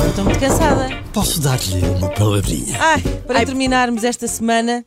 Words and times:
Eu 0.00 0.08
estou 0.08 0.24
muito 0.24 0.40
cansada. 0.40 0.88
Posso 1.12 1.40
dar-lhe 1.40 1.84
uma 1.98 2.08
palavrinha? 2.10 2.76
Ai, 2.80 3.00
para 3.26 3.44
terminarmos 3.44 4.02
esta 4.02 4.26
semana, 4.26 4.84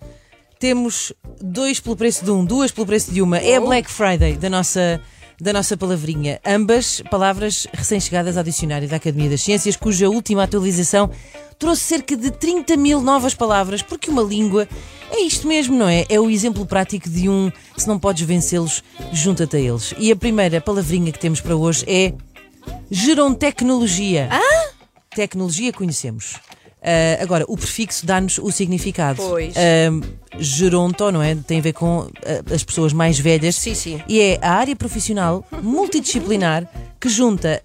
temos 0.59 1.13
dois 1.41 1.79
pelo 1.79 1.95
preço 1.95 2.25
de 2.25 2.31
um, 2.31 2.43
duas 2.43 2.71
pelo 2.71 2.85
preço 2.85 3.11
de 3.11 3.21
uma. 3.21 3.37
É 3.37 3.55
a 3.55 3.61
Black 3.61 3.89
Friday 3.89 4.35
da 4.35 4.49
nossa, 4.49 4.99
da 5.39 5.53
nossa 5.53 5.77
palavrinha. 5.77 6.39
Ambas 6.45 7.01
palavras 7.09 7.67
recém-chegadas 7.73 8.37
ao 8.37 8.43
Dicionário 8.43 8.87
da 8.87 8.97
Academia 8.97 9.29
das 9.29 9.41
Ciências, 9.41 9.75
cuja 9.75 10.09
última 10.09 10.43
atualização 10.43 11.09
trouxe 11.57 11.83
cerca 11.83 12.17
de 12.17 12.31
30 12.31 12.75
mil 12.75 13.01
novas 13.01 13.33
palavras, 13.33 13.81
porque 13.81 14.09
uma 14.09 14.21
língua 14.21 14.67
é 15.09 15.21
isto 15.21 15.47
mesmo, 15.47 15.77
não 15.77 15.87
é? 15.87 16.05
É 16.09 16.19
o 16.19 16.29
exemplo 16.29 16.65
prático 16.65 17.09
de 17.09 17.29
um 17.29 17.49
se 17.77 17.87
não 17.87 17.97
podes 17.97 18.27
vencê-los, 18.27 18.83
junta-te 19.13 19.55
a 19.55 19.59
eles. 19.59 19.93
E 19.97 20.11
a 20.11 20.15
primeira 20.15 20.59
palavrinha 20.59 21.11
que 21.13 21.19
temos 21.19 21.39
para 21.39 21.55
hoje 21.55 21.85
é 21.87 22.13
gerontecnologia. 22.89 24.27
Ah? 24.31 24.44
Tecnologia 25.15 25.71
conhecemos. 25.71 26.35
Ah, 26.85 27.23
agora, 27.23 27.45
o 27.47 27.57
prefixo 27.57 28.05
dá-nos 28.05 28.37
o 28.37 28.51
significado. 28.51 29.21
Pois. 29.21 29.55
Ah, 29.57 30.37
geronto, 30.37 31.11
não 31.11 31.23
é? 31.23 31.33
Tem 31.33 31.57
a 31.59 31.61
ver 31.61 31.73
com 31.73 32.07
ah, 32.23 32.53
as 32.53 32.63
pessoas 32.63 32.93
mais 32.93 33.17
velhas. 33.17 33.55
Sim, 33.55 33.73
sim. 33.73 34.01
E 34.07 34.19
é 34.21 34.39
a 34.41 34.51
área 34.51 34.75
profissional 34.75 35.43
multidisciplinar 35.63 36.69
que 36.99 37.09
junta 37.09 37.61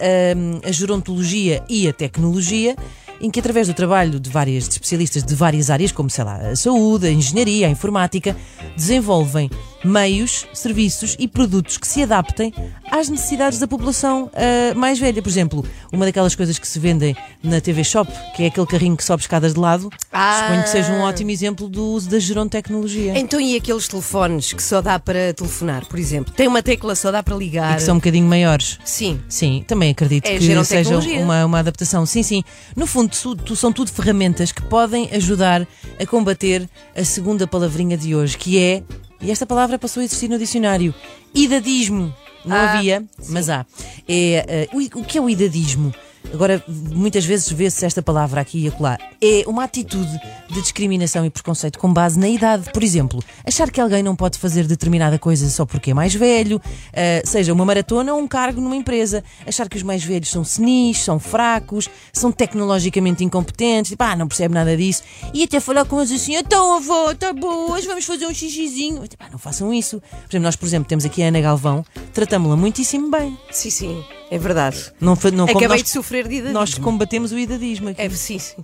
a 0.62 0.70
gerontologia 0.70 1.62
e 1.68 1.88
a 1.88 1.92
tecnologia 1.92 2.76
em 3.20 3.30
que, 3.30 3.38
através 3.38 3.68
do 3.68 3.74
trabalho 3.74 4.18
de 4.18 4.30
várias 4.30 4.64
de 4.64 4.70
especialistas 4.70 5.22
de 5.22 5.34
várias 5.34 5.70
áreas, 5.70 5.92
como 5.92 6.08
sei 6.08 6.24
lá, 6.24 6.36
a 6.36 6.56
saúde, 6.56 7.06
a 7.06 7.10
engenharia, 7.10 7.66
a 7.66 7.70
informática, 7.70 8.36
desenvolvem 8.76 9.50
meios, 9.84 10.46
serviços 10.52 11.16
e 11.18 11.26
produtos 11.26 11.78
que 11.78 11.86
se 11.86 12.02
adaptem 12.02 12.52
às 12.90 13.08
necessidades 13.08 13.58
da 13.58 13.66
população 13.66 14.30
ah, 14.34 14.74
mais 14.74 14.98
velha. 14.98 15.22
Por 15.22 15.28
exemplo, 15.28 15.64
uma 15.92 16.04
daquelas 16.04 16.34
coisas 16.34 16.58
que 16.58 16.66
se 16.68 16.78
vendem 16.78 17.16
na 17.42 17.60
TV 17.60 17.82
Shop, 17.84 18.10
que 18.36 18.42
é 18.42 18.46
aquele 18.46 18.66
carrinho 18.66 18.96
que 18.96 19.04
sobe 19.04 19.22
escadas 19.22 19.54
de 19.54 19.60
lado, 19.60 19.90
Ah. 20.12 20.42
suponho 20.42 20.62
que 20.62 20.68
seja 20.70 20.92
um 20.92 21.00
ótimo 21.00 21.30
exemplo 21.30 21.68
do 21.68 21.84
uso 21.86 22.08
da 22.10 22.18
gerontecnologia. 22.18 23.18
Então, 23.18 23.40
e 23.40 23.56
aqueles 23.56 23.88
telefones 23.88 24.52
que 24.52 24.62
só 24.62 24.80
dá 24.80 24.98
para 24.98 25.32
telefonar, 25.34 25.86
por 25.86 25.98
exemplo? 25.98 26.32
Tem 26.34 26.46
uma 26.48 26.62
tecla 26.62 26.94
só 26.94 27.10
dá 27.10 27.22
para 27.22 27.36
ligar. 27.36 27.72
E 27.72 27.76
que 27.76 27.82
são 27.82 27.94
um 27.94 27.98
bocadinho 27.98 28.26
maiores. 28.26 28.78
Sim. 28.84 29.20
Sim, 29.28 29.64
também 29.66 29.90
acredito 29.90 30.26
É 30.26 30.38
que 30.38 30.64
seja 30.64 30.98
uma, 31.22 31.44
uma 31.44 31.58
adaptação. 31.58 32.04
Sim, 32.06 32.22
sim. 32.22 32.42
No 32.76 32.86
fundo, 32.86 33.10
são 33.56 33.72
tudo 33.72 33.90
ferramentas 33.90 34.52
que 34.52 34.62
podem 34.62 35.08
ajudar 35.12 35.66
a 35.98 36.06
combater 36.06 36.68
a 36.96 37.04
segunda 37.04 37.46
palavrinha 37.46 37.96
de 37.96 38.14
hoje, 38.14 38.36
que 38.36 38.58
é, 38.58 38.82
e 39.22 39.30
esta 39.30 39.46
palavra 39.46 39.78
passou 39.78 40.00
a 40.00 40.04
existir 40.04 40.28
no 40.28 40.38
dicionário, 40.38 40.94
idadismo. 41.34 42.14
Não 42.44 42.56
Ah, 42.56 42.72
havia, 42.72 43.04
mas 43.28 43.50
há. 43.50 43.66
É, 44.08 44.44
eh, 44.48 44.68
o 44.72 44.78
o 45.00 45.04
que 45.04 45.18
é 45.18 45.20
o 45.20 45.28
idadismo? 45.28 45.92
Agora, 46.32 46.62
muitas 46.68 47.24
vezes 47.24 47.50
vê-se 47.50 47.84
esta 47.84 48.02
palavra 48.02 48.40
aqui 48.40 48.64
e 48.64 48.68
acolá. 48.68 48.98
É 49.20 49.42
uma 49.46 49.64
atitude 49.64 50.20
de 50.48 50.60
discriminação 50.60 51.24
e 51.24 51.30
preconceito 51.30 51.78
com 51.78 51.92
base 51.92 52.18
na 52.18 52.28
idade. 52.28 52.70
Por 52.72 52.82
exemplo, 52.82 53.22
achar 53.44 53.70
que 53.70 53.80
alguém 53.80 54.02
não 54.02 54.14
pode 54.14 54.38
fazer 54.38 54.66
determinada 54.66 55.18
coisa 55.18 55.48
só 55.48 55.66
porque 55.66 55.90
é 55.90 55.94
mais 55.94 56.14
velho, 56.14 56.60
eh, 56.92 57.22
seja 57.24 57.52
uma 57.52 57.64
maratona 57.64 58.14
ou 58.14 58.20
um 58.20 58.28
cargo 58.28 58.60
numa 58.60 58.76
empresa. 58.76 59.24
Achar 59.46 59.68
que 59.68 59.76
os 59.76 59.82
mais 59.82 60.04
velhos 60.04 60.30
são 60.30 60.44
senis, 60.44 60.98
são 60.98 61.18
fracos, 61.18 61.88
são 62.12 62.30
tecnologicamente 62.30 63.24
incompetentes, 63.24 63.90
tipo, 63.90 64.02
ah, 64.04 64.14
não 64.14 64.28
percebe 64.28 64.54
nada 64.54 64.76
disso. 64.76 65.02
E 65.34 65.42
até 65.42 65.58
falar 65.58 65.84
com 65.84 65.98
eles 65.98 66.12
assim, 66.12 66.36
então 66.36 66.76
avó, 66.76 67.14
tá 67.14 67.32
boas, 67.32 67.84
vamos 67.84 68.04
fazer 68.04 68.26
um 68.26 68.34
xixizinho. 68.34 69.06
Tipo, 69.08 69.24
ah, 69.24 69.28
não 69.32 69.38
façam 69.38 69.72
isso. 69.74 70.00
Por 70.00 70.30
exemplo, 70.30 70.44
nós, 70.44 70.56
por 70.56 70.66
exemplo, 70.66 70.88
temos 70.88 71.04
aqui 71.04 71.22
a 71.22 71.28
Ana 71.28 71.40
Galvão, 71.40 71.84
tratámos-la 72.12 72.56
muitíssimo 72.56 73.10
bem. 73.10 73.36
Sim, 73.50 73.70
sim. 73.70 74.19
É 74.30 74.38
verdade. 74.38 74.92
Não, 75.00 75.16
foi- 75.16 75.30
não 75.32 75.46
como 75.46 75.58
Acabei 75.58 75.78
nós, 75.78 75.82
de 75.82 75.90
sofrer 75.90 76.28
de 76.28 76.34
idadismo. 76.36 76.58
nós 76.58 76.74
combatemos 76.78 77.32
o 77.32 77.38
idadismo 77.38 77.88
aqui. 77.88 78.00
É, 78.00 78.08
sim, 78.10 78.38
sim. 78.38 78.54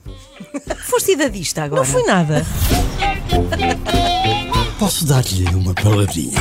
Foste 0.86 1.12
idadista 1.12 1.64
agora. 1.64 1.81
Não 1.83 1.86
foi 1.91 2.03
nada. 2.05 2.47
Posso 4.78 5.06
dar-lhe 5.06 5.44
uma 5.55 5.75
palavrinha? 5.75 6.38